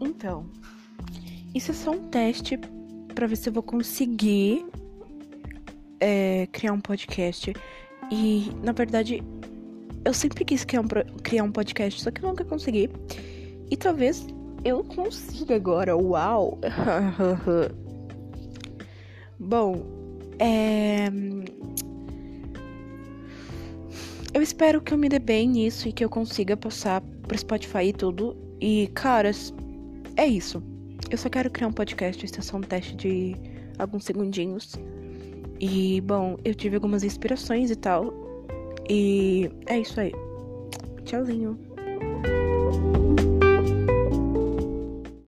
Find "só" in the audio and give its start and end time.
1.74-1.90, 12.00-12.10, 31.18-31.28, 32.42-32.56